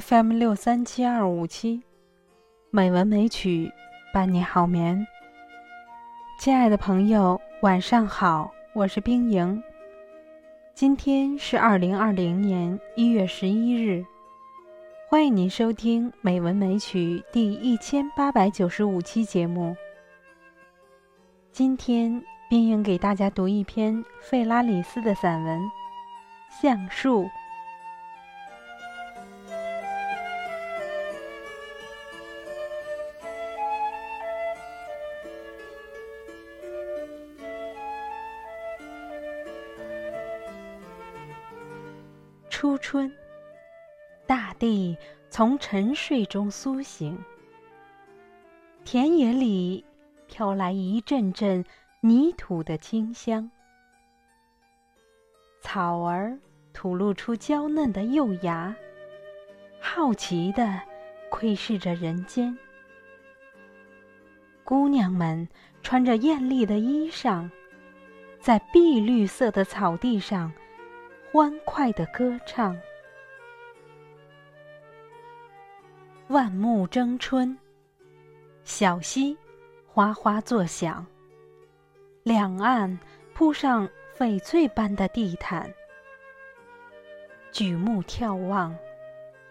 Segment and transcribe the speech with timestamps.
[0.00, 1.80] FM 六三七二五七，
[2.70, 3.70] 美文美曲
[4.12, 5.06] 伴你好眠。
[6.40, 9.62] 亲爱的朋友，晚上好，我是冰莹。
[10.74, 14.04] 今天是二零二零年一月十一日，
[15.08, 19.76] 欢迎您收听《美文美曲》第一千八百九十五期节目。
[21.52, 25.60] 今天，冰莹给大家读一篇费拉里斯的散文
[26.60, 27.26] 《橡树》。
[42.64, 43.12] 初春，
[44.26, 44.96] 大地
[45.28, 47.22] 从沉睡中苏醒，
[48.86, 49.84] 田野里
[50.28, 51.62] 飘来一阵阵
[52.00, 53.50] 泥土的清香，
[55.60, 56.38] 草儿
[56.72, 58.74] 吐露出娇嫩的幼芽，
[59.78, 60.80] 好奇地
[61.30, 62.56] 窥视着人间。
[64.64, 65.46] 姑娘们
[65.82, 67.50] 穿着艳丽的衣裳，
[68.40, 70.50] 在碧绿色的草地上。
[71.34, 72.80] 欢快的歌唱，
[76.28, 77.58] 万木争春，
[78.62, 79.36] 小溪
[79.84, 81.04] 哗哗作响，
[82.22, 82.96] 两岸
[83.34, 85.68] 铺上翡翠般的地毯。
[87.50, 88.72] 举目眺望，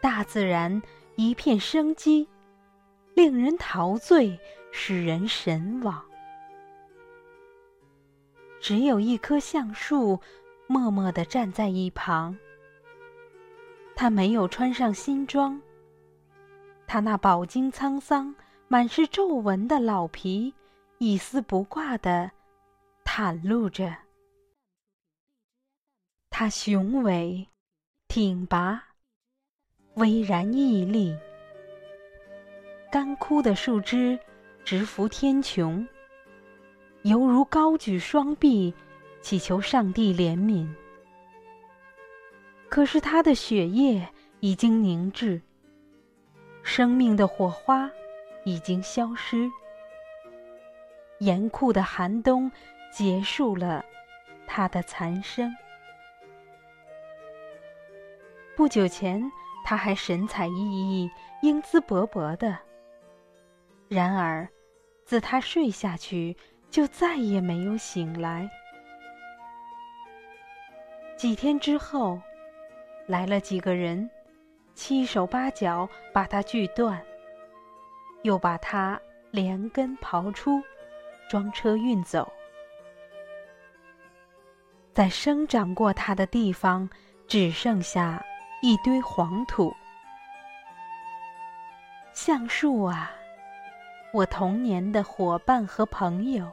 [0.00, 0.80] 大自然
[1.16, 2.28] 一片生机，
[3.16, 4.38] 令人陶醉，
[4.70, 6.00] 使人神往。
[8.60, 10.20] 只有一棵橡树。
[10.72, 12.34] 默默地站在一旁。
[13.94, 15.60] 他没有穿上新装。
[16.86, 18.34] 他那饱经沧桑、
[18.68, 20.54] 满是皱纹的老皮，
[20.96, 22.30] 一丝不挂地
[23.04, 23.94] 袒露着。
[26.30, 27.46] 他雄伟、
[28.08, 28.82] 挺拔、
[29.96, 31.14] 巍然屹立。
[32.90, 34.18] 干枯的树枝
[34.64, 35.86] 直伏天穹，
[37.02, 38.72] 犹如高举双臂。
[39.22, 40.68] 祈求上帝怜悯，
[42.68, 44.08] 可是他的血液
[44.40, 45.40] 已经凝滞，
[46.64, 47.88] 生命的火花
[48.44, 49.48] 已经消失，
[51.20, 52.50] 严酷的寒冬
[52.92, 53.84] 结束了
[54.44, 55.54] 他的残生。
[58.56, 59.22] 不久前
[59.64, 61.08] 他还神采奕奕、
[61.42, 62.58] 英姿勃勃的，
[63.88, 64.48] 然而
[65.04, 66.36] 自他睡下去，
[66.70, 68.50] 就再也没有醒来。
[71.22, 72.20] 几天之后，
[73.06, 74.10] 来了几个人，
[74.74, 77.00] 七手八脚把它锯断，
[78.22, 79.00] 又把它
[79.30, 80.60] 连根刨出，
[81.30, 82.28] 装车运走。
[84.92, 86.90] 在生长过它的地方，
[87.28, 88.20] 只剩下
[88.60, 89.72] 一堆黄土。
[92.12, 93.12] 橡树啊，
[94.12, 96.50] 我童年的伙伴和朋友，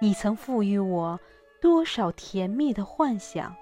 [0.00, 1.16] 你曾赋予我。
[1.60, 3.54] 多少甜蜜的幻想！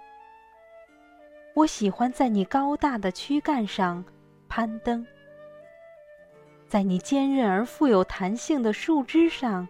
[1.55, 4.05] 我喜欢在你高大的躯干上
[4.49, 5.07] 攀登，
[6.69, 9.67] 在你坚韧而富有弹性的树枝上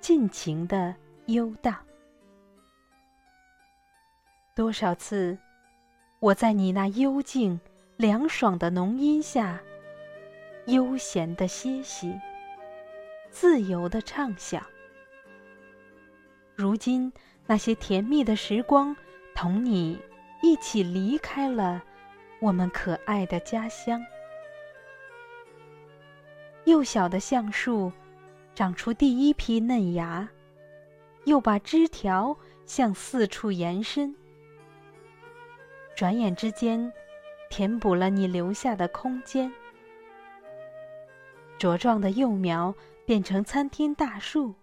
[0.00, 0.94] 尽情的
[1.26, 1.76] 游荡。
[4.54, 5.36] 多少次，
[6.20, 7.60] 我在你那幽静、
[7.96, 9.58] 凉爽的浓荫下
[10.66, 12.16] 悠闲的歇息，
[13.30, 14.64] 自由的畅想。
[16.54, 17.12] 如今。
[17.50, 18.94] 那些甜蜜的时光，
[19.34, 19.98] 同你
[20.42, 21.82] 一起离开了
[22.40, 24.04] 我们可爱的家乡。
[26.64, 27.90] 幼小的橡树
[28.54, 30.28] 长出第一批嫩芽，
[31.24, 32.36] 又把枝条
[32.66, 34.14] 向四处延伸。
[35.96, 36.92] 转眼之间，
[37.48, 39.50] 填补了你留下的空间。
[41.58, 42.74] 茁壮的幼苗
[43.06, 44.54] 变成参天大树。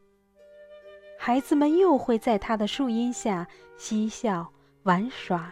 [1.25, 5.51] 孩子们又会在它的树荫下嬉笑玩耍，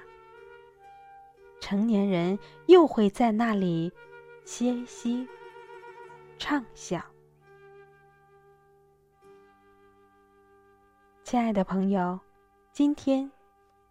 [1.60, 2.38] 成年人
[2.68, 3.92] 又会在那里
[4.46, 5.28] 歇息
[6.38, 7.04] 畅想。
[11.24, 12.20] 亲爱的朋友，
[12.72, 13.32] 今天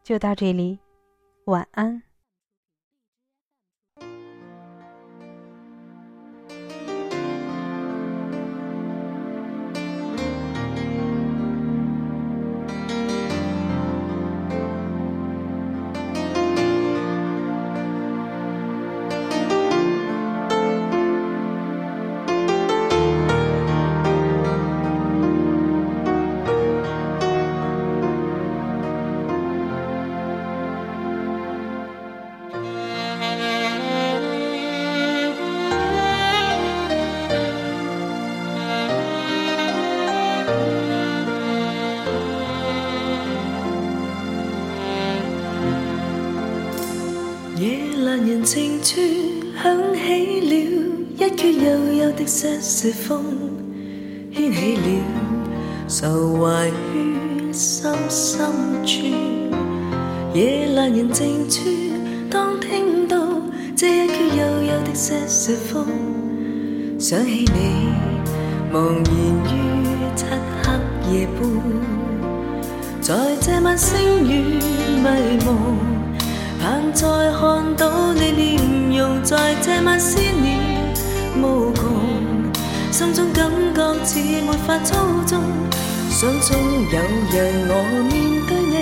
[0.05, 0.79] 就到这里，
[1.47, 2.01] 晚安。
[47.63, 49.01] 夜阑人静处
[49.63, 50.55] 响起了
[51.17, 53.23] 一阙悠悠的瑟瑟风，
[54.35, 54.83] 牵起了
[55.87, 58.51] 愁怀于心深
[58.85, 59.07] 处。
[60.35, 61.71] 夜阑人静处，
[62.29, 63.17] 当听到
[63.77, 65.87] 这一阙悠悠的瑟瑟风，
[66.99, 67.93] 想起你
[68.73, 69.15] 茫然
[69.47, 69.55] 于
[70.17, 70.27] 漆
[70.65, 71.49] 黑夜半，
[73.01, 74.59] 在这晚星雨
[75.01, 76.02] 迷蒙。
[76.65, 80.61] 但再看到你面容，在这晚思念
[81.37, 81.83] 无穷，
[82.93, 84.95] 心中感觉似没法操
[85.27, 85.43] 纵，
[86.09, 87.01] 想中有
[87.33, 87.35] 日
[87.67, 87.73] 我
[88.09, 88.15] 面
[88.47, 88.75] 对你，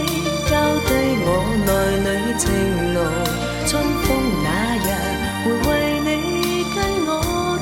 [0.44, 0.52] 交
[0.84, 0.88] 低
[1.24, 1.26] 我
[1.64, 1.68] 内
[2.04, 2.06] 里
[2.36, 2.44] 情
[2.92, 2.96] 浓，
[3.66, 3.70] 春
[4.02, 4.08] 风
[4.44, 4.46] 那
[4.76, 4.86] 日
[5.42, 5.68] 会为
[6.04, 6.08] 你
[6.74, 7.10] 跟我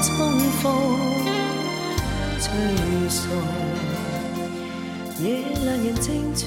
[0.02, 0.06] 重
[0.58, 0.66] 逢，
[2.40, 2.44] 吹
[3.08, 3.20] 送
[5.22, 5.24] 夜
[5.64, 6.40] 阑人静处，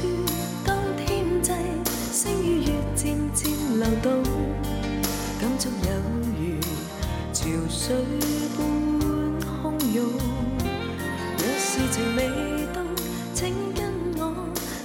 [0.66, 0.76] 当
[2.12, 3.52] 星与月渐渐。
[3.80, 4.22] 流动，
[5.40, 5.90] 感触有
[6.38, 6.60] 如
[7.34, 7.96] 潮水
[8.56, 8.60] 般
[9.42, 10.06] 汹涌。
[11.38, 12.20] 若是情未
[12.74, 12.86] 冻，
[13.34, 13.82] 请跟
[14.18, 14.22] 我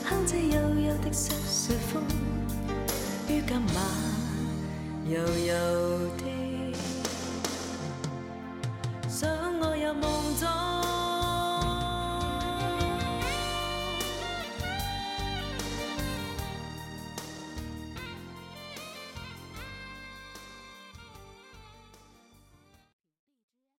[0.04, 0.54] 哼这悠
[0.88, 2.02] 悠的瑟瑟风，
[3.28, 3.84] 于今晚
[5.10, 5.54] 悠悠
[6.16, 6.35] 的。